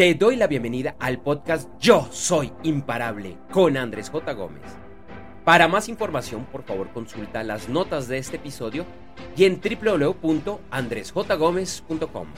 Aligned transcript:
Te 0.00 0.14
doy 0.14 0.36
la 0.36 0.46
bienvenida 0.46 0.96
al 0.98 1.20
podcast 1.20 1.68
Yo 1.78 2.08
Soy 2.10 2.50
Imparable 2.62 3.36
con 3.52 3.76
Andrés 3.76 4.08
J. 4.08 4.32
Gómez. 4.32 4.62
Para 5.44 5.68
más 5.68 5.90
información, 5.90 6.46
por 6.46 6.62
favor, 6.62 6.90
consulta 6.90 7.44
las 7.44 7.68
notas 7.68 8.08
de 8.08 8.16
este 8.16 8.36
episodio 8.36 8.86
y 9.36 9.44
en 9.44 9.60
www.andresjgomez.com. 9.60 12.28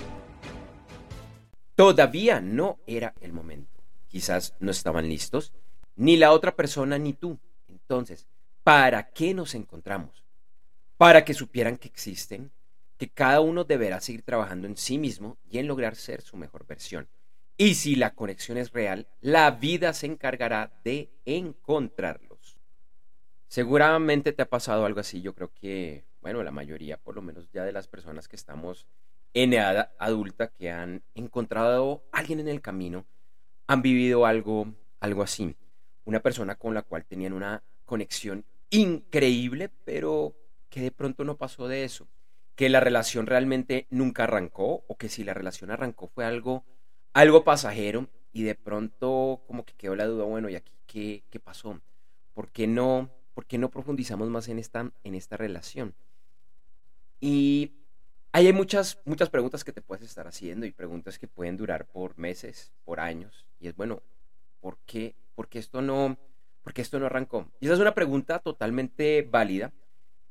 Todavía 1.77 2.40
no 2.40 2.80
era 2.85 3.14
el 3.21 3.33
momento. 3.33 3.81
Quizás 4.09 4.57
no 4.59 4.73
estaban 4.73 5.09
listos, 5.09 5.53
ni 5.95 6.17
la 6.17 6.33
otra 6.33 6.57
persona 6.57 6.99
ni 6.99 7.13
tú. 7.13 7.39
Entonces, 7.69 8.27
¿para 8.65 9.13
qué 9.13 9.35
nos 9.35 9.55
encontramos? 9.55 10.25
Para 10.97 11.25
que 11.25 11.33
supieran 11.33 11.77
que 11.77 11.87
existen, 11.87 12.51
que 12.99 13.09
cada 13.09 13.41
uno 13.41 13.63
deberá 13.63 14.01
seguir 14.01 14.23
trabajando 14.23 14.67
en 14.67 14.77
sí 14.77 14.99
mismo 14.99 15.39
y 15.49 15.59
en 15.59 15.69
lograr 15.69 15.95
ser 15.95 16.23
su 16.23 16.37
mejor 16.37 16.67
versión 16.67 17.07
y 17.57 17.75
si 17.75 17.95
la 17.96 18.14
conexión 18.14 18.59
es 18.59 18.73
real, 18.73 19.06
la 19.20 19.51
vida 19.51 19.92
se 19.92 20.06
encargará 20.06 20.73
de 20.84 21.11
encontrarlos. 21.24 22.59
Seguramente 23.48 24.33
te 24.33 24.42
ha 24.42 24.48
pasado 24.48 24.87
algo 24.87 25.01
así. 25.01 25.20
Yo 25.20 25.34
creo 25.34 25.52
que, 25.52 26.05
bueno, 26.23 26.42
la 26.42 26.51
mayoría, 26.51 26.97
por 26.97 27.15
lo 27.15 27.23
menos 27.23 27.51
ya 27.52 27.65
de 27.65 27.73
las 27.73 27.87
personas 27.87 28.28
que 28.28 28.37
estamos 28.37 28.87
en 29.34 29.52
edad 29.52 29.92
adulta, 29.98 30.48
que 30.48 30.70
han 30.70 31.02
encontrado 31.15 32.05
a 32.12 32.19
alguien 32.19 32.41
en 32.41 32.48
el 32.48 32.61
camino, 32.62 33.05
han 33.66 33.83
vivido 33.83 34.27
algo, 34.27 34.75
algo 35.00 35.23
así. 35.23 35.55
Una 36.05 36.20
persona 36.20 36.55
con 36.55 36.75
la 36.75 36.83
cual 36.83 37.05
tenían 37.05 37.33
una 37.33 37.62
conexión 37.84 38.45
increíble, 38.70 39.70
pero 39.84 40.34
que 40.70 40.80
de 40.80 40.91
pronto 40.91 41.25
no 41.25 41.37
pasó 41.37 41.69
de 41.69 41.84
eso. 41.84 42.09
Que 42.56 42.70
la 42.70 42.80
relación 42.80 43.27
realmente 43.27 43.87
nunca 43.91 44.25
arrancó, 44.25 44.84
o 44.89 44.97
que 44.97 45.09
si 45.09 45.25
la 45.25 45.34
relación 45.34 45.70
arrancó 45.70 46.09
fue 46.09 46.25
algo 46.25 46.64
algo 47.12 47.45
pasajero 47.45 48.09
y 48.33 48.43
de 48.43 48.55
pronto 48.55 49.43
como 49.47 49.65
que 49.65 49.75
quedó 49.75 49.97
la 49.97 50.07
duda, 50.07 50.25
bueno, 50.25 50.48
¿y 50.48 50.56
aquí 50.56 50.73
qué, 50.86 51.25
qué 51.31 51.41
pasó? 51.41 51.81
¿Por 52.34 52.50
qué, 52.50 52.67
no, 52.67 53.11
¿Por 53.34 53.47
qué 53.47 53.59
no 53.59 53.70
profundizamos 53.70 54.28
más 54.28 54.48
en 54.48 54.59
esta, 54.59 54.91
en 55.05 55.14
esta 55.14 55.36
relación? 55.36 55.95
Y 57.20 57.73
hay 58.33 58.53
muchas, 58.53 58.98
muchas 59.05 59.28
preguntas 59.28 59.62
que 59.62 59.73
te 59.73 59.83
puedes 59.83 60.05
estar 60.05 60.27
haciendo 60.27 60.64
y 60.64 60.73
preguntas 60.73 61.19
que 61.19 61.28
pueden 61.28 61.56
durar 61.56 61.86
por 61.86 62.19
meses, 62.19 62.73
por 62.84 62.98
años. 62.98 63.47
Y 63.61 63.69
es 63.69 63.77
bueno, 63.77 64.03
¿por 64.61 64.79
qué, 64.86 65.14
por 65.34 65.48
qué 65.48 65.58
esto 65.58 65.83
no, 65.83 66.17
por 66.62 66.73
qué 66.73 66.81
esto 66.81 66.98
no 66.98 67.06
arrancó? 67.06 67.47
Y 67.61 67.67
esa 67.67 67.75
es 67.75 67.81
una 67.81 67.95
pregunta 67.95 68.39
totalmente 68.39 69.29
válida, 69.31 69.73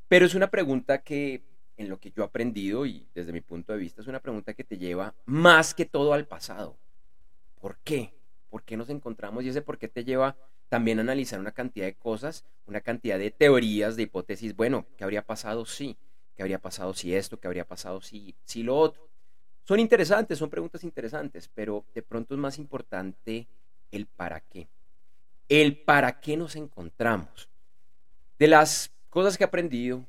pero 0.08 0.26
es 0.26 0.34
una 0.34 0.50
pregunta 0.50 1.04
que 1.04 1.44
en 1.82 1.90
lo 1.90 2.00
que 2.00 2.12
yo 2.12 2.24
he 2.24 2.26
aprendido 2.26 2.86
y 2.86 3.08
desde 3.14 3.34
mi 3.34 3.42
punto 3.42 3.74
de 3.74 3.80
vista 3.80 4.02
es 4.02 4.08
una 4.08 4.20
pregunta 4.20 4.54
que 4.54 4.64
te 4.64 4.78
lleva 4.78 5.14
más 5.26 5.74
que 5.74 5.86
todo 5.86 6.14
al 6.14 6.28
pasado. 6.28 6.78
¿Por 7.60 7.78
qué? 7.84 8.14
¿Por 8.50 8.64
qué 8.64 8.78
nos 8.78 8.90
encontramos? 8.90 9.44
Y 9.44 9.50
ese 9.50 9.62
por 9.62 9.78
qué 9.78 9.88
te 9.88 10.04
lleva 10.04 10.36
también 10.70 11.00
a 11.00 11.02
analizar 11.02 11.40
una 11.40 11.52
cantidad 11.52 11.86
de 11.86 11.96
cosas, 11.96 12.46
una 12.66 12.82
cantidad 12.82 13.20
de 13.20 13.32
teorías, 13.32 13.96
de 13.96 14.04
hipótesis. 14.04 14.56
Bueno, 14.56 14.86
¿qué 14.96 15.04
habría 15.04 15.26
pasado 15.26 15.66
si? 15.66 15.98
¿Qué 16.36 16.44
habría 16.44 16.60
pasado 16.60 16.94
si 16.94 17.14
esto? 17.14 17.40
¿Qué 17.40 17.48
habría 17.48 17.68
pasado 17.68 18.02
si, 18.02 18.36
si 18.46 18.64
lo 18.64 18.78
otro? 18.78 19.10
Son 19.64 19.80
interesantes, 19.80 20.38
son 20.38 20.50
preguntas 20.50 20.84
interesantes, 20.84 21.50
pero 21.54 21.86
de 21.94 22.02
pronto 22.02 22.34
es 22.34 22.40
más 22.40 22.58
importante 22.58 23.48
el 23.92 24.06
para 24.06 24.40
qué. 24.40 24.68
El 25.50 25.78
para 25.78 26.20
qué 26.22 26.38
nos 26.38 26.56
encontramos. 26.56 27.50
De 28.40 28.48
las 28.48 28.92
cosas 29.10 29.38
que 29.38 29.44
he 29.44 29.48
aprendido, 29.48 30.06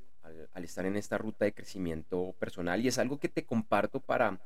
al, 0.55 0.65
estar 0.65 0.87
en 0.87 0.97
esta 0.97 1.19
ruta 1.19 1.45
de 1.45 1.53
crecimiento 1.53 2.35
personal 2.39 2.85
y 2.85 2.89
es 2.89 2.99
algo 2.99 3.19
que 3.19 3.29
te 3.29 3.45
comparto 3.45 4.01
para, 4.01 4.41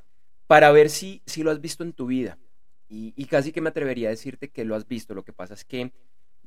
para 0.47 0.71
ver 0.73 0.91
si, 0.91 1.23
si 1.27 1.43
lo 1.43 1.51
has 1.51 1.61
visto 1.61 1.83
en 1.83 1.93
tu 1.93 2.07
vida. 2.07 2.39
Y, 2.89 3.25
casi 3.27 3.51
que 3.51 3.61
me 3.61 3.71
atrevería 3.71 4.09
a 4.09 4.11
decirte 4.11 4.51
que 4.51 4.65
lo 4.65 4.77
has 4.77 4.87
visto. 4.87 5.15
Lo 5.15 5.25
que 5.25 5.33
pasa 5.33 5.55
es 5.55 5.65
que 5.65 5.93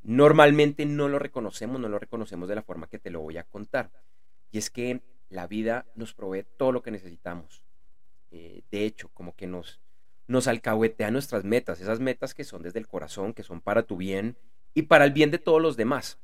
normalmente 0.02 0.86
no 0.86 1.08
lo 1.08 1.18
reconocemos, 1.18 1.78
no 1.78 1.88
lo 1.88 1.98
reconocemos 1.98 2.48
de 2.48 2.54
la 2.54 2.62
forma 2.62 2.88
que 2.88 2.98
te 2.98 3.10
lo 3.10 3.20
voy 3.20 3.36
a 3.36 3.44
contar. 3.44 3.90
Y 4.50 4.58
es 4.58 4.70
que 4.70 5.02
la 5.28 5.46
vida 5.46 5.86
nos 5.94 6.14
provee 6.14 6.46
todo 6.56 6.72
lo 6.72 6.82
que 6.82 6.90
necesitamos. 6.90 7.62
Eh, 8.30 8.62
de 8.70 8.84
hecho, 8.86 9.10
como 9.12 9.36
que 9.36 9.46
nos, 9.46 9.80
nos 10.26 10.48
alcahuetea 10.48 11.10
nuestras 11.10 11.44
metas, 11.44 11.80
esas 11.80 12.00
metas 12.00 12.34
que 12.34 12.44
son 12.44 12.62
desde 12.62 12.78
el 12.78 12.88
corazón, 12.88 13.34
que 13.34 13.42
son 13.42 13.60
para 13.60 13.82
tu 13.82 13.96
bien 13.96 14.36
y 14.72 14.82
para 14.82 15.04
el 15.04 15.12
bien 15.12 15.30
de 15.30 15.38
todos 15.38 15.60
los 15.60 15.76
demás. 15.76 16.18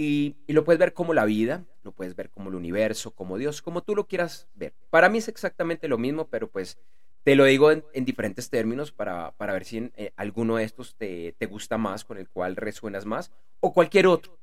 Y, 0.00 0.36
lo 0.46 0.62
puedes 0.62 0.78
ver 0.78 0.92
como 0.92 1.12
la 1.12 1.24
vida, 1.24 1.64
lo 1.82 1.90
puedes 1.90 2.14
ver 2.14 2.30
como 2.30 2.50
el 2.50 2.54
universo, 2.54 3.10
como 3.10 3.36
Dios, 3.36 3.60
como 3.60 3.82
tú 3.82 3.96
lo 3.96 4.06
quieras 4.06 4.46
ver. 4.54 4.72
Para 4.90 5.08
mí 5.08 5.18
es 5.18 5.26
exactamente 5.26 5.88
lo 5.88 5.98
mismo, 5.98 6.28
pero 6.28 6.48
pues 6.48 6.78
te 7.24 7.34
lo 7.34 7.44
digo 7.44 7.72
en, 7.72 7.82
diferentes 8.04 8.48
términos 8.48 8.92
para, 8.92 9.32
para 9.32 9.54
ver 9.54 9.64
si 9.64 9.90
eh, 9.96 10.12
alguno 10.14 10.54
de 10.54 10.62
estos 10.62 10.94
te, 10.94 11.34
te 11.36 11.46
gusta 11.46 11.78
más, 11.78 12.04
con 12.04 12.16
el 12.16 12.28
cual 12.28 12.54
resuenas 12.54 13.06
más, 13.06 13.32
o 13.58 13.72
cualquier 13.72 14.06
otro. 14.06 14.38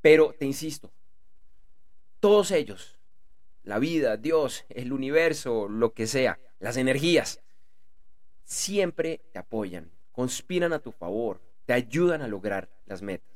Pero 0.00 0.34
te 0.36 0.46
insisto, 0.46 0.90
todos 2.18 2.50
ellos, 2.50 2.98
la 3.62 3.78
vida, 3.78 4.16
Dios, 4.16 4.64
el 4.68 4.92
universo, 4.92 5.68
lo 5.68 5.92
que 5.92 6.08
sea, 6.08 6.40
las 6.58 6.76
energías, 6.76 7.40
siempre 8.42 9.20
te 9.32 9.38
apoyan, 9.38 9.92
conspiran 10.10 10.72
a 10.72 10.80
tu 10.80 10.90
favor, 10.90 11.40
te 11.66 11.72
ayudan 11.72 12.20
a 12.20 12.26
lograr 12.26 12.68
las 12.86 13.00
metas. 13.00 13.30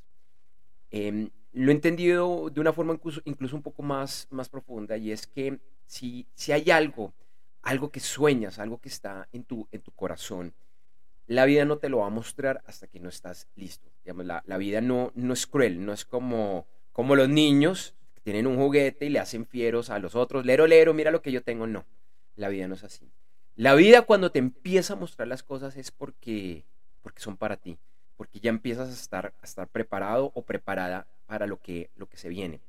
Em, 0.90 1.30
lo 1.56 1.71
he 1.71 1.75
entendido 1.75 2.50
de 2.50 2.61
una 2.61 2.75
forma 2.75 2.93
incluso, 3.25 3.56
un 3.56 3.62
poco 3.62 3.83
más, 3.83 4.28
más 4.31 4.50
profunda 4.50 4.99
y 4.99 5.11
es 5.11 5.27
que 5.27 5.59
si, 5.87 6.27
si 6.34 6.53
hay 6.53 6.71
algo, 6.71 7.15
algo 7.62 7.91
que 7.91 7.99
sueñas, 7.99 8.59
algo 8.59 8.78
que 8.78 8.91
está 8.91 9.27
en 9.33 9.43
tu, 9.43 9.67
en 9.72 9.81
tu 9.81 9.91
corazón, 9.93 10.53
la 11.27 11.47
vida 11.47 11.65
no 11.65 11.78
te 11.78 11.89
lo 11.89 11.99
va 11.99 12.09
a 12.09 12.11
mostrar 12.11 12.62
hasta 12.67 12.87
que 12.89 13.00
no 13.00 13.09
estás 13.09 13.49
listo. 13.56 13.89
Digamos, 14.05 14.27
la, 14.27 14.43
la 14.47 14.59
vida 14.59 14.83
no, 14.83 15.12
no 15.15 15.33
es 15.33 15.47
cruel, 15.47 15.83
no 15.83 15.94
es 15.94 16.05
como, 16.05 16.67
como 16.93 17.17
los 17.17 17.31
niños 17.31 17.94
que 18.15 18.21
tienen 18.21 18.47
un 18.47 18.59
juguete 18.59 19.06
y 19.06 19.09
le 19.09 19.19
hacen 19.19 19.47
fieros 19.47 19.88
a 19.88 19.99
los 19.99 20.15
otros, 20.15 20.44
lero, 20.44 20.67
lero, 20.67 20.93
mira 20.93 21.11
lo 21.11 21.23
que 21.23 21.33
yo 21.33 21.43
tengo. 21.43 21.67
No, 21.67 21.87
la 22.37 22.50
vida 22.50 22.69
no 22.69 22.75
es 22.75 22.84
así. 22.84 23.11
La 23.55 23.75
vida 23.75 24.03
cuando 24.03 24.31
te 24.31 24.41
empieza 24.41 24.93
a 24.93 24.97
mostrar 24.97 25.27
las 25.27 25.43
cosas 25.43 25.78
es 25.78 25.91
porque, 25.91 26.67
porque 27.03 27.23
son 27.23 27.38
para 27.38 27.56
ti 27.56 27.78
porque 28.17 28.41
ya 28.41 28.50
empiezas 28.50 28.88
a 28.88 28.93
estar, 28.93 29.34
a 29.41 29.44
estar 29.44 29.69
preparado 29.69 30.33
o 30.34 30.43
preparada 30.43 31.06
para 31.26 31.47
lo 31.47 31.60
que, 31.60 31.91
lo 31.97 32.09
que 32.09 32.16
se 32.16 32.28
viene. 32.28 32.60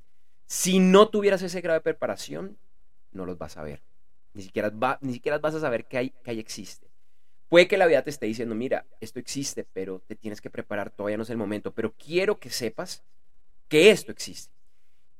Si 0.45 0.79
no 0.79 1.09
tuvieras 1.09 1.41
ese 1.41 1.61
grado 1.61 1.79
de 1.79 1.83
preparación, 1.83 2.57
no 3.11 3.25
los 3.25 3.37
vas 3.37 3.57
a 3.57 3.63
ver. 3.63 3.81
Ni 4.33 4.43
siquiera, 4.43 4.71
ni 5.01 5.13
siquiera 5.13 5.39
vas 5.39 5.55
a 5.55 5.59
saber 5.59 5.85
que 5.85 5.97
hay, 5.97 6.09
que 6.23 6.31
hay 6.31 6.39
existe. 6.39 6.87
Puede 7.49 7.67
que 7.67 7.77
la 7.77 7.87
vida 7.87 8.03
te 8.03 8.09
esté 8.09 8.25
diciendo, 8.25 8.55
mira, 8.55 8.85
esto 8.99 9.19
existe, 9.19 9.65
pero 9.71 10.01
te 10.05 10.15
tienes 10.15 10.41
que 10.41 10.49
preparar, 10.49 10.91
todavía 10.91 11.17
no 11.17 11.23
es 11.23 11.29
el 11.29 11.37
momento, 11.37 11.71
pero 11.73 11.93
quiero 11.93 12.39
que 12.39 12.49
sepas 12.49 13.03
que 13.69 13.89
esto 13.89 14.11
existe. 14.11 14.53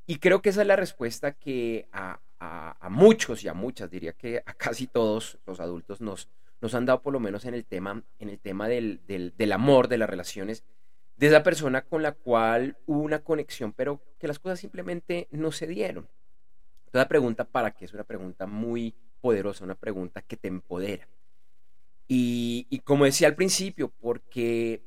Y 0.06 0.18
creo 0.18 0.42
que 0.42 0.50
esa 0.50 0.62
es 0.62 0.68
la 0.68 0.75
respuesta 0.75 1.34
que 1.34 1.88
a, 1.92 2.19
a, 2.40 2.90
muchos 2.90 3.44
y 3.44 3.48
a 3.48 3.54
muchas, 3.54 3.90
diría 3.90 4.14
que 4.14 4.42
a 4.46 4.54
casi 4.54 4.88
todos 4.88 5.38
los 5.46 5.59
adultos 5.59 6.02
nos, 6.02 6.28
nos 6.62 6.74
han 6.75 6.86
dado 6.86 7.02
por 7.02 7.14
lo 7.14 7.19
menos 7.19 7.46
en 7.46 7.54
el 7.54 7.66
tema, 7.66 8.04
en 8.19 8.30
el 8.30 8.40
tema 8.40 8.68
del, 8.68 9.02
del, 9.06 9.52
amor, 9.52 9.88
de 9.88 9.98
las 9.98 10.09
relaciones, 10.09 10.64
de 11.18 11.28
esa 11.28 11.44
persona 11.44 11.82
con 11.82 12.04
la 12.04 12.14
cual 12.14 12.78
hubo 12.86 13.00
una 13.00 13.20
conexión, 13.20 13.74
pero 13.74 14.02
que 14.20 14.28
las 14.28 14.40
cosas 14.40 14.60
simplemente 14.60 15.28
no 15.32 15.52
se 15.52 15.68
dieron. 15.68 16.08
Entonces 16.86 17.08
pregunta 17.08 17.44
para 17.44 17.72
qué 17.72 17.86
es 17.86 17.94
una 17.94 18.04
pregunta 18.04 18.46
muy 18.46 18.96
poderosa, 19.20 19.64
una 19.64 19.76
pregunta 19.76 20.22
que 20.22 20.38
te 20.38 20.48
empodera. 20.48 21.08
Y, 22.08 22.82
como 22.86 23.04
decía 23.04 23.28
al 23.28 23.36
principio, 23.36 23.90
porque, 24.00 24.82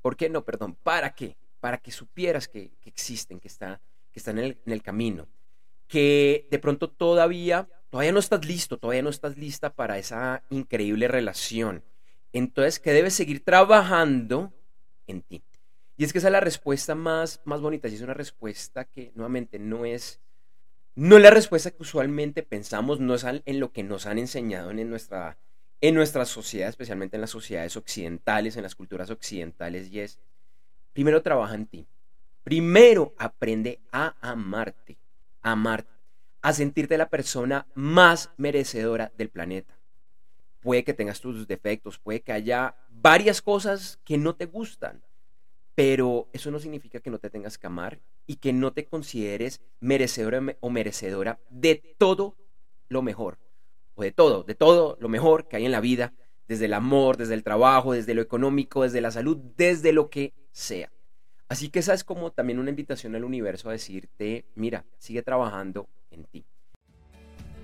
¿por 0.00 0.16
qué 0.16 0.28
no? 0.28 0.44
Perdón, 0.44 0.76
¿para 0.76 1.12
qué? 1.12 1.36
Para 1.58 1.78
que 1.78 1.90
supieras 1.90 2.46
que, 2.46 2.70
existen, 2.84 3.40
que, 3.40 3.48
está, 3.48 3.80
que 4.12 4.20
están 4.20 4.38
en 4.38 4.44
el, 4.44 4.58
en 4.64 4.72
el 4.72 4.82
camino, 4.82 5.26
que 5.88 6.46
de 6.48 6.58
pronto 6.60 6.88
todavía 6.88 7.68
todavía 7.90 8.12
no 8.12 8.20
estás 8.20 8.44
listo, 8.46 8.78
todavía 8.78 9.02
no 9.02 9.10
estás 9.10 9.36
lista 9.36 9.74
para 9.74 9.98
esa 9.98 10.42
increíble 10.48 11.08
relación. 11.08 11.82
Entonces, 12.32 12.78
que 12.78 12.92
debes 12.92 13.14
seguir 13.14 13.44
trabajando 13.44 14.52
en 15.10 15.22
ti. 15.22 15.42
Y 15.96 16.04
es 16.04 16.12
que 16.12 16.18
esa 16.18 16.28
es 16.28 16.32
la 16.32 16.40
respuesta 16.40 16.94
más, 16.94 17.40
más 17.44 17.60
bonita, 17.60 17.88
y 17.88 17.94
es 17.94 18.00
una 18.00 18.14
respuesta 18.14 18.84
que 18.84 19.12
nuevamente 19.14 19.58
no 19.58 19.84
es, 19.84 20.20
no 20.94 21.16
es 21.16 21.22
la 21.22 21.30
respuesta 21.30 21.70
que 21.70 21.82
usualmente 21.82 22.42
pensamos, 22.42 23.00
no 23.00 23.14
es 23.14 23.24
en 23.24 23.60
lo 23.60 23.72
que 23.72 23.82
nos 23.82 24.06
han 24.06 24.18
enseñado 24.18 24.70
en 24.70 24.88
nuestra, 24.88 25.36
en 25.80 25.94
nuestra 25.94 26.24
sociedad, 26.24 26.68
especialmente 26.68 27.16
en 27.16 27.20
las 27.20 27.30
sociedades 27.30 27.76
occidentales, 27.76 28.56
en 28.56 28.62
las 28.62 28.74
culturas 28.74 29.10
occidentales, 29.10 29.88
y 29.90 30.00
es, 30.00 30.18
primero 30.92 31.22
trabaja 31.22 31.54
en 31.54 31.66
ti. 31.66 31.86
Primero 32.42 33.14
aprende 33.18 33.80
a 33.92 34.14
amarte, 34.22 34.96
a 35.42 35.52
amarte 35.52 36.00
a 36.42 36.52
sentirte 36.52 36.96
la 36.96 37.08
persona 37.08 37.66
más 37.74 38.30
merecedora 38.36 39.12
del 39.16 39.30
planeta. 39.30 39.76
Puede 40.60 40.84
que 40.84 40.94
tengas 40.94 41.20
tus 41.20 41.46
defectos, 41.46 41.98
puede 41.98 42.20
que 42.20 42.32
haya 42.32 42.76
varias 43.02 43.40
cosas 43.42 43.98
que 44.04 44.18
no 44.18 44.34
te 44.34 44.46
gustan, 44.46 45.02
pero 45.74 46.28
eso 46.32 46.50
no 46.50 46.58
significa 46.58 47.00
que 47.00 47.10
no 47.10 47.18
te 47.18 47.30
tengas 47.30 47.58
que 47.58 47.66
amar 47.66 48.00
y 48.26 48.36
que 48.36 48.52
no 48.52 48.72
te 48.72 48.86
consideres 48.86 49.60
merecedora 49.80 50.56
o 50.60 50.70
merecedora 50.70 51.40
de 51.48 51.94
todo 51.98 52.36
lo 52.88 53.02
mejor, 53.02 53.38
o 53.94 54.02
de 54.02 54.12
todo, 54.12 54.42
de 54.42 54.54
todo 54.54 54.96
lo 55.00 55.08
mejor 55.08 55.48
que 55.48 55.56
hay 55.56 55.64
en 55.64 55.72
la 55.72 55.80
vida, 55.80 56.12
desde 56.48 56.66
el 56.66 56.74
amor, 56.74 57.16
desde 57.16 57.34
el 57.34 57.44
trabajo, 57.44 57.92
desde 57.92 58.14
lo 58.14 58.22
económico, 58.22 58.82
desde 58.82 59.00
la 59.00 59.12
salud, 59.12 59.36
desde 59.56 59.92
lo 59.92 60.10
que 60.10 60.34
sea. 60.50 60.92
Así 61.48 61.68
que 61.68 61.78
esa 61.78 61.94
es 61.94 62.04
como 62.04 62.32
también 62.32 62.58
una 62.58 62.70
invitación 62.70 63.14
al 63.14 63.24
universo 63.24 63.68
a 63.68 63.72
decirte, 63.72 64.44
mira, 64.54 64.84
sigue 64.98 65.22
trabajando 65.22 65.88
en 66.10 66.24
ti. 66.24 66.44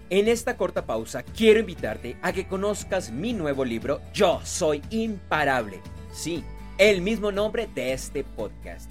En 0.09 0.29
esta 0.29 0.57
corta 0.57 0.87
pausa 0.87 1.25
quiero 1.25 1.59
invitarte 1.59 2.17
a 2.23 2.33
que 2.33 2.47
conozcas 2.47 3.11
mi 3.11 3.33
nuevo 3.33 3.65
libro 3.65 4.01
Yo 4.15 4.41
Soy 4.45 4.81
Imparable. 4.91 5.81
Sí, 6.13 6.45
el 6.79 7.03
mismo 7.03 7.33
nombre 7.33 7.69
de 7.75 7.93
este 7.93 8.23
podcast. 8.23 8.89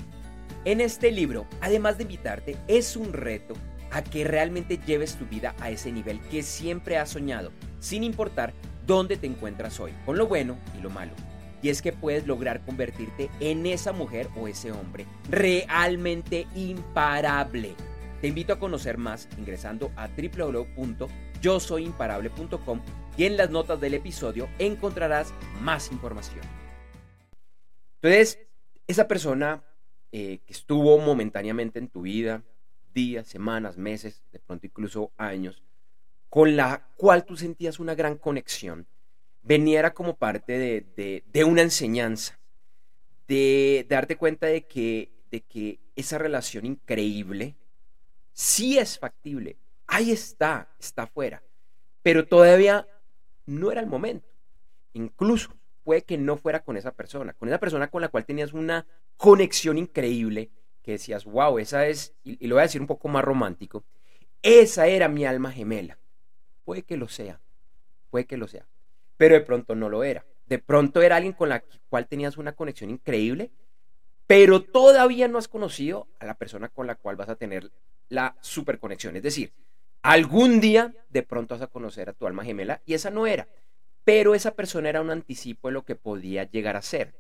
En 0.66 0.82
este 0.82 1.14
libro, 1.14 1.46
además 1.62 1.96
de 1.98 2.04
invitarte, 2.04 2.58
es 2.68 2.98
un 2.98 3.14
reto 3.14 3.54
a 3.92 4.04
que 4.04 4.26
realmente 4.26 4.78
lleves 4.86 5.16
tu 5.16 5.26
vida 5.26 5.56
a 5.62 5.70
ese 5.70 5.90
nivel 5.90 6.20
que 6.20 6.44
siempre 6.44 6.98
has 6.98 7.12
soñado, 7.12 7.54
sin 7.80 8.04
importar 8.04 8.54
dónde 8.86 9.16
te 9.16 9.26
encuentras 9.26 9.80
hoy, 9.80 9.94
con 10.06 10.18
lo 10.18 10.28
bueno 10.28 10.58
y 10.78 10.82
lo 10.82 10.90
malo. 10.90 11.14
Y 11.62 11.70
es 11.70 11.82
que 11.82 11.94
puedes 11.94 12.28
lograr 12.28 12.60
convertirte 12.66 13.30
en 13.40 13.66
esa 13.66 13.94
mujer 13.94 14.28
o 14.36 14.50
ese 14.50 14.74
hombre 14.74 15.06
realmente 15.30 16.46
imparable. 16.56 17.74
Te 18.26 18.30
invito 18.30 18.54
a 18.54 18.58
conocer 18.58 18.98
más 18.98 19.30
ingresando 19.38 19.92
a 19.96 20.08
www.yosoyimparable.com 20.08 22.82
y 23.16 23.26
en 23.26 23.38
las 23.38 23.52
notas 23.52 23.80
del 23.80 23.94
episodio 23.94 24.50
encontrarás 24.58 25.32
más 25.62 25.92
información. 25.92 26.42
Entonces, 28.02 28.40
esa 28.88 29.08
persona 29.08 29.64
eh, 30.12 30.40
que 30.44 30.54
estuvo 30.54 30.98
momentáneamente 30.98 31.78
en 31.78 31.88
tu 31.88 32.02
vida, 32.02 32.42
días, 32.96 33.28
semanas, 33.28 33.78
meses, 33.78 34.24
de 34.32 34.40
pronto 34.40 34.66
incluso 34.66 35.12
años, 35.18 35.62
con 36.28 36.56
la 36.56 36.88
cual 36.98 37.26
tú 37.26 37.38
sentías 37.38 37.80
una 37.80 37.94
gran 37.94 38.18
conexión, 38.18 38.88
veniera 39.44 39.94
como 39.94 40.16
parte 40.16 40.58
de, 40.58 41.44
una 41.46 41.62
enseñanza, 41.62 42.40
de, 43.28 43.86
darte 43.88 44.16
cuenta 44.16 44.48
de 44.48 44.66
que, 44.66 45.12
de 45.30 45.42
que 45.42 45.80
esa 45.96 46.18
relación 46.18 46.66
increíble 46.66 47.56
sí 48.36 48.78
es 48.78 49.00
factible, 49.00 49.58
ahí 49.88 50.12
está, 50.12 50.70
está 50.78 51.04
afuera, 51.04 51.42
pero 52.04 52.28
todavía 52.28 52.86
no 53.46 53.72
era 53.72 53.82
el 53.82 53.88
momento. 53.88 54.28
Incluso 54.94 55.56
puede 55.84 56.04
que 56.04 56.18
no 56.18 56.38
fuera 56.38 56.64
con 56.64 56.78
esa 56.78 56.92
persona, 56.92 57.34
con 57.34 57.48
esa 57.48 57.60
persona 57.60 57.90
con 57.90 58.02
la 58.02 58.10
cual 58.10 58.26
tenías 58.26 58.54
una 58.54 58.86
conexión 59.18 59.78
increíble, 59.78 60.52
que 60.84 60.92
decías, 60.92 61.26
wow, 61.26 61.58
esa 61.58 61.88
es, 61.88 62.14
y, 62.24 62.46
lo 62.46 62.56
voy 62.56 62.62
a 62.62 62.64
decir 62.68 62.82
un 62.82 62.88
poco 62.88 63.08
más 63.08 63.24
romántico, 63.24 63.86
esa 64.42 64.86
era 64.88 65.08
mi 65.08 65.26
alma 65.26 65.52
gemela. 65.52 65.98
Puede 66.66 66.84
que 66.84 66.98
lo 66.98 67.08
sea, 67.08 67.40
puede 68.10 68.26
que 68.26 68.38
lo 68.38 68.48
sea, 68.48 68.68
pero 69.18 69.36
de 69.36 69.42
pronto 69.42 69.76
no 69.76 69.90
lo 69.90 70.04
era. 70.04 70.26
De 70.46 70.60
pronto 70.60 71.02
era 71.02 71.16
alguien 71.16 71.34
con 71.34 71.50
la 71.50 71.64
cual 71.90 72.08
tenías 72.08 72.38
una 72.38 72.54
conexión 72.54 72.90
increíble, 72.90 73.52
pero 74.28 74.64
todavía 74.64 75.28
no 75.28 75.38
has 75.38 75.48
conocido 75.48 76.08
a 76.20 76.26
la 76.26 76.36
persona 76.36 76.70
con 76.70 76.88
la 76.88 76.96
cual 76.96 77.16
vas 77.16 77.30
a 77.30 77.36
tener 77.36 77.72
la 78.10 78.36
superconexión. 78.42 79.16
Es 79.16 79.24
decir, 79.24 79.54
algún 80.02 80.60
día 80.60 80.94
de 81.10 81.24
pronto 81.24 81.56
vas 81.56 81.62
a 81.62 81.68
conocer 81.68 82.10
a 82.10 82.14
tu 82.14 82.28
alma 82.28 82.44
gemela 82.44 82.82
y 82.86 82.94
esa 82.94 83.10
no 83.10 83.28
era, 83.28 83.48
pero 84.04 84.36
esa 84.36 84.56
persona 84.56 84.90
era 84.90 85.02
un 85.02 85.12
anticipo 85.12 85.68
de 85.68 85.74
lo 85.74 85.86
que 85.86 85.96
podía 85.96 86.44
llegar 86.44 86.76
a 86.76 86.82
ser. 86.82 87.14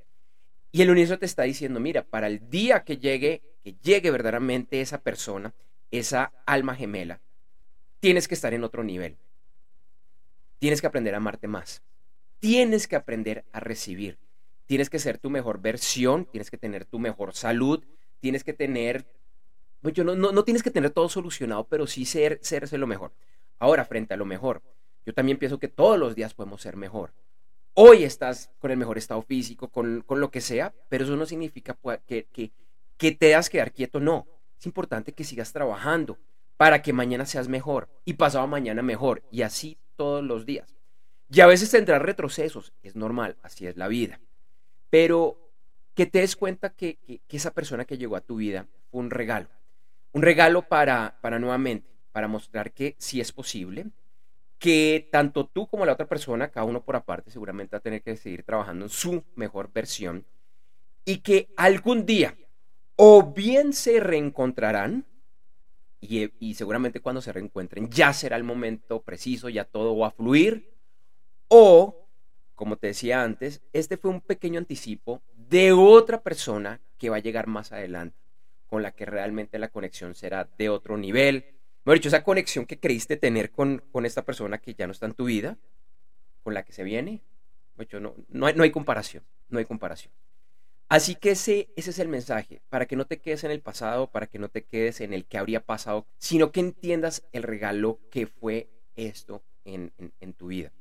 Y 0.72 0.82
el 0.82 0.90
universo 0.90 1.18
te 1.18 1.26
está 1.26 1.44
diciendo, 1.44 1.80
mira, 1.80 2.04
para 2.04 2.28
el 2.28 2.50
día 2.50 2.84
que 2.84 2.98
llegue, 2.98 3.42
que 3.64 3.76
llegue 3.82 4.12
verdaderamente 4.12 4.82
esa 4.82 5.02
persona, 5.02 5.54
esa 5.92 6.34
alma 6.46 6.76
gemela, 6.76 7.22
tienes 8.00 8.28
que 8.28 8.36
estar 8.36 8.54
en 8.54 8.64
otro 8.64 8.84
nivel. 8.84 9.18
Tienes 10.60 10.82
que 10.82 10.88
aprender 10.88 11.14
a 11.14 11.18
amarte 11.18 11.48
más. 11.48 11.82
Tienes 12.40 12.88
que 12.88 12.96
aprender 12.96 13.46
a 13.52 13.60
recibir. 13.60 14.18
Tienes 14.66 14.90
que 14.90 15.00
ser 15.00 15.18
tu 15.18 15.30
mejor 15.30 15.62
versión, 15.62 16.26
tienes 16.26 16.50
que 16.50 16.58
tener 16.58 16.86
tu 16.86 17.00
mejor 17.00 17.34
salud, 17.36 17.84
tienes 18.20 18.44
que 18.44 18.54
tener, 18.54 19.06
pues 19.82 19.98
no, 19.98 20.16
no, 20.16 20.32
no 20.32 20.44
tienes 20.44 20.64
que 20.64 20.72
tener 20.72 20.90
todo 20.90 21.10
solucionado, 21.10 21.68
pero 21.68 21.88
sí 21.88 22.06
ser, 22.06 22.40
serse 22.42 22.78
lo 22.78 22.88
mejor. 22.88 23.12
Ahora, 23.60 23.86
frente 23.86 24.14
a 24.14 24.18
lo 24.18 24.26
mejor, 24.26 24.62
yo 25.06 25.14
también 25.14 25.38
pienso 25.38 25.60
que 25.60 25.68
todos 25.68 26.00
los 26.00 26.16
días 26.16 26.34
podemos 26.34 26.62
ser 26.62 26.76
mejor. 26.76 27.14
Hoy 27.74 28.04
estás 28.04 28.50
con 28.60 28.72
el 28.72 28.78
mejor 28.78 28.98
estado 28.98 29.22
físico, 29.22 29.68
con, 29.68 30.04
lo 30.08 30.32
que 30.32 30.42
sea, 30.42 30.74
pero 30.90 31.04
eso 31.04 31.16
no 31.16 31.26
significa 31.26 31.78
que, 32.08 32.26
que, 32.32 32.52
que 32.98 33.12
te 33.12 33.30
das 33.30 33.50
quedar 33.50 33.72
quieto, 33.72 34.00
no. 34.00 34.26
Es 34.58 34.66
importante 34.66 35.12
que 35.12 35.24
sigas 35.24 35.52
trabajando 35.52 36.18
para 36.58 36.82
que 36.82 36.94
mañana 36.94 37.26
seas 37.26 37.48
mejor 37.48 37.90
y 38.06 38.14
pasado 38.14 38.48
mañana 38.48 38.82
mejor 38.82 39.24
y 39.30 39.42
así 39.42 39.78
todos 39.96 40.24
los 40.24 40.46
días. 40.46 40.76
Y 41.30 41.42
a 41.42 41.48
veces 41.48 41.72
tendrás 41.72 42.02
retrocesos, 42.02 42.74
es 42.82 42.96
normal, 42.96 43.38
así 43.42 43.68
es 43.68 43.78
la 43.78 43.88
vida. 43.88 44.20
Pero 44.90 45.52
que 45.94 46.06
te 46.06 46.20
des 46.20 46.36
cuenta 46.36 46.70
que, 46.72 47.00
esa 47.30 47.54
persona 47.54 47.86
que 47.86 47.98
llegó 47.98 48.16
a 48.16 48.22
tu 48.22 48.38
vida 48.38 48.68
fue 48.92 49.02
un 49.02 49.12
regalo. 49.12 49.48
Un 50.12 50.22
regalo 50.22 50.62
para, 50.64 51.18
para 51.22 51.40
nuevamente, 51.40 51.90
para 52.12 52.28
mostrar 52.28 52.72
que 52.72 52.96
sí 52.98 53.20
es 53.20 53.32
posible, 53.32 53.88
que 54.60 55.10
tanto 55.12 55.46
tú 55.46 55.68
como 55.68 55.86
la 55.86 55.94
otra 55.94 56.08
persona, 56.08 56.50
cada 56.50 56.66
uno 56.66 56.84
por 56.84 56.96
aparte, 56.96 57.30
seguramente 57.32 57.76
va 57.76 57.80
a 57.80 57.82
tener 57.82 58.02
que 58.02 58.16
seguir 58.16 58.44
trabajando 58.44 58.86
en 58.86 58.90
su 58.90 59.24
mejor 59.36 59.72
versión 59.74 60.26
y 61.04 61.18
que 61.18 61.50
algún 61.56 62.06
día 62.06 62.36
o 62.96 63.34
bien 63.34 63.74
se 63.74 64.00
reencontrarán 64.00 65.06
y, 66.02 66.54
seguramente 66.54 67.00
cuando 67.00 67.22
se 67.22 67.34
reencuentren 67.34 67.90
ya 67.90 68.14
será 68.14 68.38
el 68.38 68.44
momento 68.44 69.02
preciso, 69.02 69.50
ya 69.50 69.66
todo 69.66 69.98
va 69.98 70.08
a 70.08 70.12
fluir 70.12 70.72
o, 71.48 72.05
como 72.56 72.78
te 72.78 72.88
decía 72.88 73.22
antes, 73.22 73.62
este 73.74 73.98
fue 73.98 74.12
un 74.12 74.22
pequeño 74.22 74.60
anticipo 74.60 75.22
de 75.36 75.72
otra 75.74 76.22
persona 76.22 76.82
que 76.98 77.10
va 77.10 77.18
a 77.18 77.22
llegar 77.22 77.48
más 77.48 77.72
adelante, 77.72 78.18
con 78.68 78.82
la 78.82 78.92
que 78.92 79.06
realmente 79.06 79.60
la 79.60 79.70
conexión 79.70 80.16
será 80.16 80.50
de 80.58 80.70
otro 80.70 80.98
nivel, 80.98 81.56
Mejor 81.86 82.00
dicho, 82.00 82.08
esa 82.10 82.24
conexión 82.24 82.66
que 82.66 82.80
creíste 82.80 83.16
tener 83.16 83.52
con, 83.52 83.84
con 83.92 84.08
esta 84.08 84.26
persona 84.26 84.58
que 84.58 84.74
ya 84.74 84.88
no 84.88 84.92
está 84.92 85.06
en 85.06 85.14
tu 85.14 85.26
vida, 85.26 85.56
con 86.44 86.56
la 86.56 86.64
que 86.64 86.74
se 86.74 86.84
viene, 86.84 87.22
no, 88.02 88.16
no, 88.30 88.48
hay, 88.48 88.56
no 88.56 88.64
hay 88.64 88.72
comparación, 88.72 89.24
no 89.50 89.60
hay 89.60 89.66
comparación. 89.66 90.12
Así 90.90 91.14
que 91.14 91.32
ese, 91.32 91.70
ese 91.76 91.92
es 91.92 92.00
el 92.00 92.08
mensaje, 92.08 92.62
para 92.70 92.88
que 92.88 92.96
no 92.96 93.06
te 93.06 93.20
quedes 93.20 93.44
en 93.44 93.52
el 93.52 93.62
pasado, 93.62 94.08
para 94.10 94.26
que 94.26 94.40
no 94.40 94.50
te 94.50 94.64
quedes 94.64 95.00
en 95.00 95.14
el 95.14 95.26
que 95.26 95.38
habría 95.38 95.60
pasado, 95.60 96.08
sino 96.18 96.52
que 96.52 96.60
entiendas 96.60 97.24
el 97.34 97.44
regalo 97.44 98.00
que 98.10 98.26
fue 98.26 98.68
esto 98.96 99.44
en, 99.64 99.92
en, 100.20 100.34
tu 100.34 100.48
vida. 100.48 100.72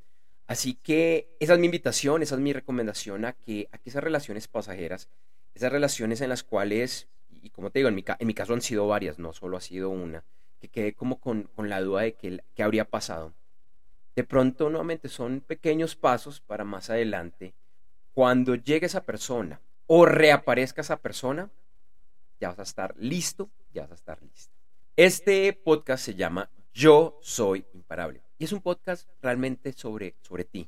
Así 0.47 0.75
que 0.75 1.35
esa 1.39 1.53
es 1.53 1.59
mi 1.59 1.65
invitación, 1.65 2.21
esa 2.21 2.35
es 2.35 2.41
mi 2.41 2.53
recomendación 2.53 3.25
a 3.25 3.33
que, 3.33 3.67
a 3.71 3.77
que 3.79 3.89
esas 3.89 4.03
relaciones 4.03 4.47
pasajeras, 4.47 5.09
esas 5.55 5.71
relaciones 5.71 6.21
en 6.21 6.29
las 6.29 6.43
cuales, 6.43 7.07
y 7.29 7.49
como 7.49 7.71
te 7.71 7.79
digo, 7.79 7.89
en 7.89 7.95
mi, 7.95 8.03
en 8.19 8.27
mi 8.27 8.33
caso 8.33 8.53
han 8.53 8.61
sido 8.61 8.87
varias, 8.87 9.17
no 9.17 9.33
solo 9.33 9.57
ha 9.57 9.61
sido 9.61 9.89
una, 9.89 10.23
que 10.59 10.69
quedé 10.69 10.93
como 10.93 11.19
con, 11.19 11.49
la 11.57 11.81
duda 11.81 12.01
de 12.01 12.13
qué, 12.13 12.63
habría 12.63 12.85
pasado. 12.85 13.33
De 14.15 14.23
pronto, 14.23 14.69
nuevamente, 14.69 15.09
son 15.09 15.41
pequeños 15.41 15.95
pasos 15.95 16.39
para 16.39 16.63
más 16.63 16.89
adelante. 16.89 17.53
Cuando 18.13 18.55
llegue 18.55 18.85
esa 18.85 19.03
persona 19.03 19.59
o 19.87 20.05
reaparezca 20.05 20.81
esa 20.81 20.97
persona, 20.97 21.49
ya 22.39 22.49
vas 22.49 22.59
a 22.59 22.63
estar 22.63 22.95
listo, 22.97 23.49
ya 23.73 23.81
vas 23.81 23.91
a 23.91 23.95
estar 23.95 24.21
listo. 24.21 24.53
Este 24.95 25.51
podcast 25.53 26.05
se 26.05 26.15
llama 26.15 26.49
Yo 26.73 27.19
Soy 27.21 27.65
Imparable. 27.73 28.24
Y 28.37 28.45
es 28.45 28.51
un 28.51 28.61
podcast 28.61 29.09
realmente 29.21 29.71
sobre, 29.73 30.15
sobre 30.21 30.43
ti. 30.43 30.67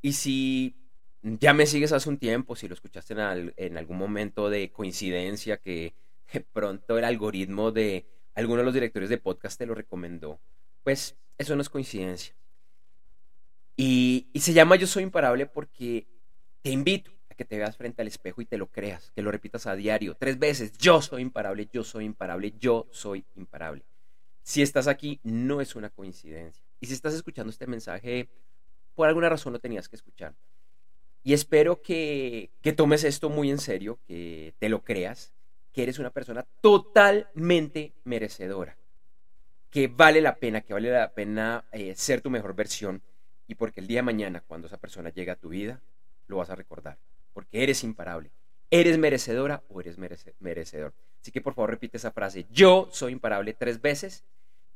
Y 0.00 0.12
si 0.12 0.76
ya 1.22 1.54
me 1.54 1.66
sigues 1.66 1.92
hace 1.92 2.08
un 2.08 2.18
tiempo, 2.18 2.54
si 2.54 2.68
lo 2.68 2.74
escuchaste 2.74 3.14
en, 3.56 3.78
algún 3.78 3.96
momento 3.96 4.50
de 4.50 4.70
coincidencia, 4.70 5.56
que 5.56 5.94
de 6.32 6.40
pronto 6.40 6.98
el 6.98 7.04
algoritmo 7.04 7.72
de 7.72 8.06
alguno 8.34 8.58
de 8.58 8.64
los 8.64 8.74
directores 8.74 9.08
de 9.08 9.18
podcast 9.18 9.58
te 9.58 9.66
lo 9.66 9.74
recomendó, 9.74 10.38
pues 10.82 11.16
eso 11.38 11.56
no 11.56 11.62
es 11.62 11.70
coincidencia. 11.70 12.34
Y, 13.76 14.28
se 14.34 14.52
llama 14.52 14.76
Yo 14.76 14.86
Soy 14.86 15.02
Imparable 15.02 15.46
porque 15.46 16.06
te 16.62 16.70
invito 16.70 17.10
a 17.30 17.34
que 17.34 17.44
te 17.44 17.56
veas 17.56 17.76
frente 17.76 18.02
al 18.02 18.08
espejo 18.08 18.42
y 18.42 18.46
te 18.46 18.58
lo 18.58 18.66
creas, 18.66 19.10
que 19.12 19.22
lo 19.22 19.32
repitas 19.32 19.66
a 19.66 19.74
diario, 19.74 20.16
tres 20.16 20.38
veces, 20.38 20.76
yo 20.78 21.00
soy 21.00 21.22
imparable, 21.22 21.68
yo 21.72 21.82
soy 21.82 22.04
imparable, 22.04 22.54
yo 22.60 22.86
soy 22.92 23.24
imparable. 23.34 23.82
Si 24.42 24.60
estás 24.60 24.86
aquí, 24.86 25.20
no 25.22 25.62
es 25.62 25.74
una 25.74 25.88
coincidencia. 25.88 26.63
Y 26.84 26.86
si 26.86 26.92
estás 26.92 27.14
escuchando 27.14 27.48
este 27.48 27.66
mensaje, 27.66 28.28
por 28.94 29.08
alguna 29.08 29.30
razón 29.30 29.54
lo 29.54 29.58
tenías 29.58 29.88
que 29.88 29.96
escuchar. 29.96 30.34
Y 31.22 31.32
espero 31.32 31.80
que, 31.80 32.50
que 32.60 32.74
tomes 32.74 33.04
esto 33.04 33.30
muy 33.30 33.50
en 33.50 33.56
serio, 33.56 33.98
que 34.06 34.52
te 34.58 34.68
lo 34.68 34.84
creas, 34.84 35.32
que 35.72 35.82
eres 35.82 35.98
una 35.98 36.10
persona 36.10 36.44
totalmente 36.60 37.94
merecedora, 38.04 38.76
que 39.70 39.88
vale 39.88 40.20
la 40.20 40.36
pena, 40.36 40.60
que 40.60 40.74
vale 40.74 40.90
la 40.90 41.10
pena 41.14 41.64
eh, 41.72 41.94
ser 41.96 42.20
tu 42.20 42.28
mejor 42.28 42.54
versión 42.54 43.00
y 43.48 43.54
porque 43.54 43.80
el 43.80 43.86
día 43.86 44.00
de 44.00 44.02
mañana, 44.02 44.42
cuando 44.46 44.66
esa 44.66 44.76
persona 44.76 45.08
llegue 45.08 45.30
a 45.30 45.36
tu 45.36 45.48
vida, 45.48 45.80
lo 46.26 46.36
vas 46.36 46.50
a 46.50 46.54
recordar, 46.54 46.98
porque 47.32 47.62
eres 47.62 47.82
imparable. 47.82 48.30
¿Eres 48.70 48.98
merecedora 48.98 49.62
o 49.70 49.80
eres 49.80 49.96
merecedor? 49.96 50.92
Así 51.18 51.32
que 51.32 51.40
por 51.40 51.54
favor 51.54 51.70
repite 51.70 51.96
esa 51.96 52.10
frase. 52.10 52.44
Yo 52.50 52.90
soy 52.92 53.12
imparable 53.12 53.54
tres 53.54 53.80
veces. 53.80 54.22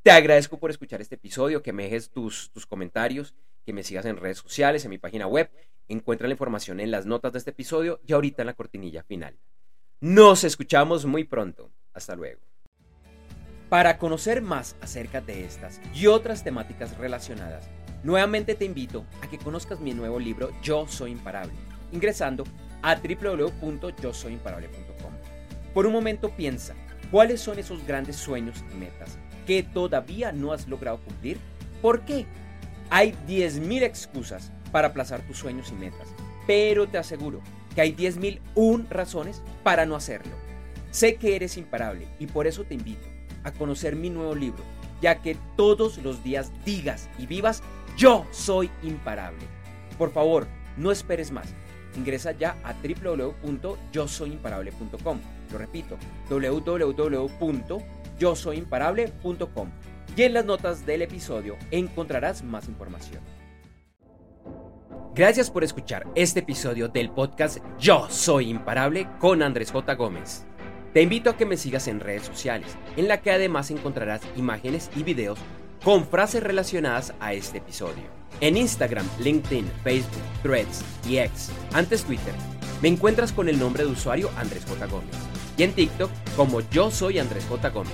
Te 0.08 0.12
agradezco 0.12 0.58
por 0.58 0.70
escuchar 0.70 1.02
este 1.02 1.16
episodio, 1.16 1.62
que 1.62 1.74
me 1.74 1.82
dejes 1.82 2.08
tus, 2.08 2.50
tus 2.52 2.64
comentarios, 2.64 3.34
que 3.66 3.74
me 3.74 3.82
sigas 3.82 4.06
en 4.06 4.16
redes 4.16 4.38
sociales, 4.38 4.82
en 4.86 4.90
mi 4.90 4.96
página 4.96 5.26
web. 5.26 5.50
Encuentra 5.86 6.26
la 6.26 6.32
información 6.32 6.80
en 6.80 6.90
las 6.90 7.04
notas 7.04 7.34
de 7.34 7.40
este 7.40 7.50
episodio 7.50 8.00
y 8.06 8.14
ahorita 8.14 8.40
en 8.40 8.46
la 8.46 8.54
cortinilla 8.54 9.02
final. 9.02 9.36
Nos 10.00 10.44
escuchamos 10.44 11.04
muy 11.04 11.24
pronto. 11.24 11.70
Hasta 11.92 12.16
luego. 12.16 12.40
Para 13.68 13.98
conocer 13.98 14.40
más 14.40 14.76
acerca 14.80 15.20
de 15.20 15.44
estas 15.44 15.78
y 15.94 16.06
otras 16.06 16.42
temáticas 16.42 16.96
relacionadas, 16.96 17.68
nuevamente 18.02 18.54
te 18.54 18.64
invito 18.64 19.04
a 19.20 19.28
que 19.28 19.36
conozcas 19.36 19.78
mi 19.78 19.92
nuevo 19.92 20.18
libro 20.18 20.52
Yo 20.62 20.88
Soy 20.88 21.10
Imparable, 21.10 21.52
ingresando 21.92 22.44
a 22.80 22.94
www.yosoyimparable.com. 22.94 25.12
Por 25.74 25.84
un 25.84 25.92
momento 25.92 26.34
piensa, 26.34 26.74
¿cuáles 27.10 27.42
son 27.42 27.58
esos 27.58 27.86
grandes 27.86 28.16
sueños 28.16 28.64
y 28.72 28.76
metas 28.76 29.18
que 29.48 29.62
todavía 29.62 30.30
no 30.30 30.52
has 30.52 30.68
logrado 30.68 31.00
cumplir? 31.00 31.38
¿Por 31.80 32.02
qué? 32.02 32.26
Hay 32.90 33.14
10.000 33.26 33.82
excusas 33.82 34.52
para 34.70 34.88
aplazar 34.88 35.22
tus 35.22 35.38
sueños 35.38 35.70
y 35.70 35.74
metas, 35.74 36.10
pero 36.46 36.86
te 36.86 36.98
aseguro 36.98 37.40
que 37.74 37.80
hay 37.80 37.94
10.001 37.94 38.90
razones 38.90 39.40
para 39.62 39.86
no 39.86 39.96
hacerlo. 39.96 40.34
Sé 40.90 41.14
que 41.16 41.34
eres 41.34 41.56
imparable 41.56 42.08
y 42.18 42.26
por 42.26 42.46
eso 42.46 42.64
te 42.64 42.74
invito 42.74 43.08
a 43.42 43.52
conocer 43.52 43.96
mi 43.96 44.10
nuevo 44.10 44.34
libro, 44.34 44.62
ya 45.00 45.22
que 45.22 45.34
todos 45.56 45.96
los 45.98 46.22
días 46.22 46.52
digas 46.66 47.08
y 47.18 47.24
vivas, 47.24 47.62
yo 47.96 48.26
soy 48.30 48.68
imparable. 48.82 49.46
Por 49.96 50.12
favor, 50.12 50.46
no 50.76 50.92
esperes 50.92 51.32
más. 51.32 51.48
Ingresa 51.96 52.32
ya 52.32 52.58
a 52.64 52.74
www.yosoyimparable.com. 52.74 55.20
Lo 55.50 55.56
repito, 55.56 55.96
www.yosoyimparable.com. 58.18 59.70
Y 60.16 60.22
en 60.22 60.34
las 60.34 60.44
notas 60.44 60.84
del 60.84 61.02
episodio 61.02 61.56
encontrarás 61.70 62.42
más 62.42 62.68
información. 62.68 63.22
Gracias 65.14 65.50
por 65.50 65.64
escuchar 65.64 66.06
este 66.14 66.40
episodio 66.40 66.88
del 66.88 67.10
podcast 67.10 67.58
Yo 67.78 68.08
Soy 68.08 68.50
Imparable 68.50 69.08
con 69.18 69.42
Andrés 69.42 69.72
J. 69.72 69.94
Gómez. 69.94 70.44
Te 70.92 71.02
invito 71.02 71.30
a 71.30 71.36
que 71.36 71.46
me 71.46 71.56
sigas 71.56 71.88
en 71.88 72.00
redes 72.00 72.22
sociales, 72.22 72.68
en 72.96 73.08
la 73.08 73.20
que 73.20 73.30
además 73.30 73.70
encontrarás 73.70 74.22
imágenes 74.36 74.90
y 74.96 75.02
videos 75.02 75.38
con 75.84 76.06
frases 76.06 76.42
relacionadas 76.42 77.14
a 77.20 77.32
este 77.32 77.58
episodio. 77.58 78.04
En 78.40 78.56
Instagram, 78.56 79.06
LinkedIn, 79.18 79.70
Facebook, 79.82 80.22
Threads 80.42 80.84
y 81.08 81.18
X, 81.18 81.50
antes 81.72 82.04
Twitter, 82.04 82.34
me 82.80 82.88
encuentras 82.88 83.32
con 83.32 83.48
el 83.48 83.58
nombre 83.58 83.84
de 83.84 83.90
usuario 83.90 84.30
Andrés 84.36 84.64
J. 84.66 84.86
Gómez 84.86 85.37
y 85.58 85.64
en 85.64 85.72
TikTok 85.72 86.10
como 86.36 86.60
yo 86.70 86.90
soy 86.90 87.18
Andrés 87.18 87.44
J. 87.48 87.68
Gómez. 87.68 87.92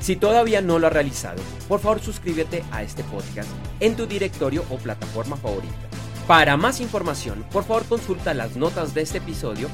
Si 0.00 0.16
todavía 0.16 0.60
no 0.60 0.78
lo 0.78 0.88
has 0.88 0.92
realizado, 0.92 1.40
por 1.68 1.80
favor 1.80 2.00
suscríbete 2.00 2.62
a 2.70 2.82
este 2.82 3.02
podcast 3.04 3.48
en 3.80 3.96
tu 3.96 4.06
directorio 4.06 4.62
o 4.70 4.76
plataforma 4.76 5.36
favorita. 5.36 5.74
Para 6.26 6.58
más 6.58 6.80
información, 6.80 7.46
por 7.52 7.64
favor 7.64 7.84
consulta 7.86 8.34
las 8.34 8.56
notas 8.56 8.92
de 8.92 9.00
este 9.02 9.18
episodio 9.18 9.68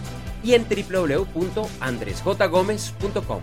y 0.44 0.52
en 0.54 0.66
www.andresjgomez.com. 0.68 3.42